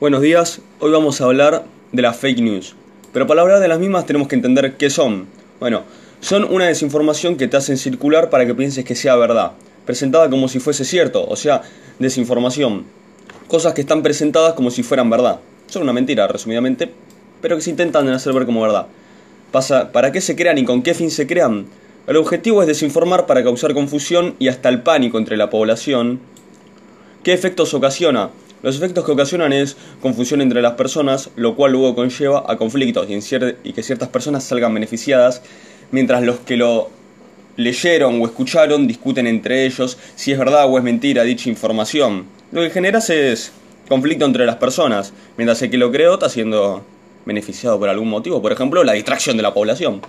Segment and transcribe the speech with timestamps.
[0.00, 2.74] Buenos días, hoy vamos a hablar de las fake news.
[3.12, 5.26] Pero para hablar de las mismas tenemos que entender qué son.
[5.60, 5.82] Bueno,
[6.22, 9.52] son una desinformación que te hacen circular para que pienses que sea verdad,
[9.84, 11.60] presentada como si fuese cierto, o sea,
[11.98, 12.86] desinformación.
[13.46, 15.40] Cosas que están presentadas como si fueran verdad.
[15.66, 16.90] Son una mentira, resumidamente,
[17.42, 18.86] pero que se intentan hacer ver como verdad.
[19.52, 21.66] Pasa, ¿Para qué se crean y con qué fin se crean?
[22.06, 26.20] El objetivo es desinformar para causar confusión y hasta el pánico entre la población.
[27.22, 28.30] ¿Qué efectos ocasiona?
[28.62, 33.06] Los efectos que ocasionan es confusión entre las personas, lo cual luego conlleva a conflictos
[33.08, 35.42] y, que ciertas personas salgan beneficiadas,
[35.92, 36.90] mientras los que lo
[37.56, 42.26] leyeron o escucharon discuten entre ellos si es verdad o es mentira dicha información.
[42.52, 43.52] Lo que genera es
[43.88, 46.84] conflicto entre las personas, mientras el que lo creó está siendo
[47.24, 50.02] beneficiado por algún motivo, por ejemplo, la distracción de la población.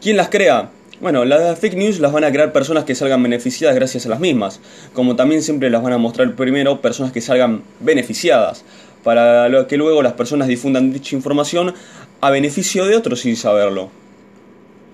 [0.00, 0.70] ¿Quién las crea?
[0.98, 4.18] Bueno, las fake news las van a crear personas que salgan beneficiadas gracias a las
[4.18, 4.60] mismas,
[4.94, 8.64] como también siempre las van a mostrar primero personas que salgan beneficiadas,
[9.04, 11.74] para que luego las personas difundan dicha información
[12.22, 13.90] a beneficio de otros sin saberlo.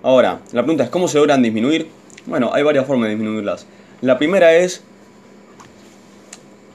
[0.03, 1.87] Ahora, la pregunta es ¿cómo se logran disminuir?
[2.27, 3.67] Bueno, hay varias formas de disminuirlas.
[4.01, 4.83] La primera es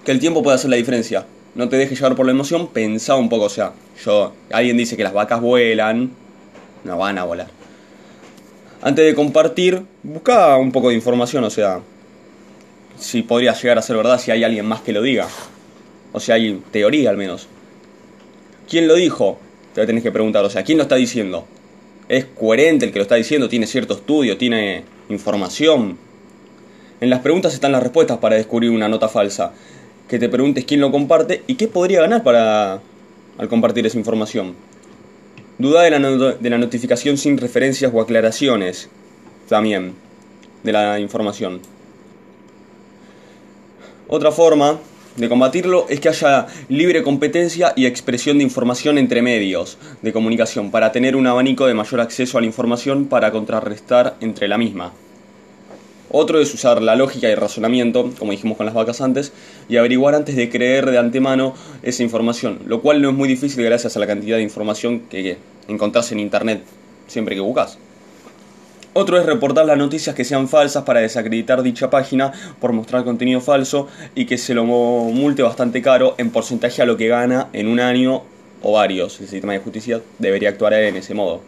[0.06, 1.26] que el tiempo puede hacer la diferencia.
[1.54, 3.74] No te dejes llevar por la emoción, pensá un poco, o sea,
[4.06, 6.12] yo, alguien dice que las vacas vuelan,
[6.86, 7.58] no van a volar
[8.82, 11.82] antes de compartir, busca un poco de información, o sea,
[13.00, 15.28] si podría llegar a ser verdad, si hay alguien más que lo diga.
[16.14, 17.48] O sea, hay teoría al menos.
[18.70, 19.40] ¿Quién lo dijo?
[19.74, 21.46] Te tenés que preguntar, o sea, ¿quién lo está diciendo?
[22.10, 23.50] ¿Es coherente el que lo está diciendo?
[23.50, 24.38] ¿Tiene cierto estudio?
[24.38, 25.98] ¿Tiene información?
[27.00, 29.54] En las preguntas están las respuestas para descubrir una nota falsa.
[30.08, 32.82] Que te preguntes quién lo comparte y qué podría ganar para
[33.38, 34.56] al compartir esa información.
[35.60, 38.90] Duda de la, de la notificación sin referencias o aclaraciones
[39.50, 39.96] también
[40.64, 41.62] de la información.
[44.08, 44.80] Otra forma
[45.16, 50.70] de combatirlo es que haya libre competencia y expresión de información entre medios de comunicación
[50.70, 54.94] para tener un abanico de mayor acceso a la información para contrarrestar entre la misma.
[56.10, 59.34] Otro es usar la lógica y el razonamiento, como dijimos con las vacas antes,
[59.68, 61.54] y averiguar antes de creer de antemano
[61.84, 65.38] esa información, lo cual no es muy difícil gracias a la cantidad de información que,
[65.68, 66.64] encontrás en internet
[67.08, 67.78] siempre que buscas.
[68.94, 73.42] Otro es reportar las noticias que sean falsas para desacreditar dicha página por mostrar contenido
[73.42, 77.68] falso y que se lo multe bastante caro en porcentaje a lo que gana en
[77.68, 78.24] un año
[78.64, 79.20] o varios.
[79.20, 81.42] El sistema de justicia debería actuar en ese modo.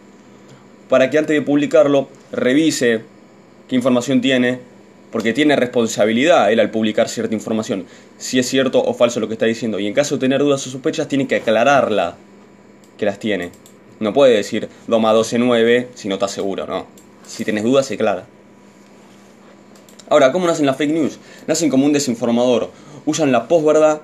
[0.88, 3.04] Para que antes de publicarlo revise
[3.70, 4.58] qué información tiene,
[5.12, 7.86] porque tiene responsabilidad él al publicar cierta información,
[8.18, 10.66] si es cierto o falso lo que está diciendo, y en caso de tener dudas
[10.66, 12.16] o sospechas tiene que aclararla
[12.98, 13.52] que las tiene.
[14.00, 16.86] No puede decir Doma 12-9 si no está seguro, no.
[17.24, 18.26] Si tienes dudas, se aclara.
[20.08, 21.20] Ahora, ¿cómo nacen las fake news?
[21.46, 22.72] Nacen como un desinformador.
[23.06, 24.00] Usan la posverdad,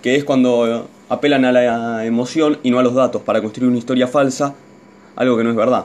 [0.00, 3.78] que es cuando apelan a la emoción y no a los datos para construir una
[3.78, 4.54] historia falsa,
[5.14, 5.84] algo que no es verdad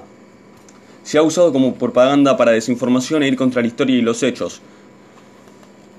[1.05, 4.59] se ha usado como propaganda para desinformación e ir contra la historia y los hechos.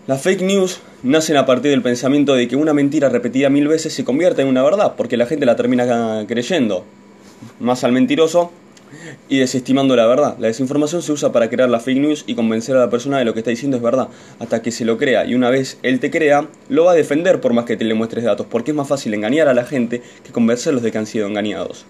[0.09, 3.95] Las fake news nacen a partir del pensamiento de que una mentira repetida mil veces
[3.95, 6.85] se convierte en una verdad, porque la gente la termina creyendo,
[7.61, 8.51] más al mentiroso
[9.29, 10.37] y desestimando la verdad.
[10.41, 13.25] La desinformación se usa para crear la fake news y convencer a la persona de
[13.25, 14.09] lo que está diciendo es verdad,
[14.41, 15.25] hasta que se lo crea.
[15.25, 17.95] Y una vez él te crea, lo va a defender por más que te le
[17.95, 21.07] muestres datos, porque es más fácil engañar a la gente que convencerlos de que han
[21.07, 21.87] sido engañados.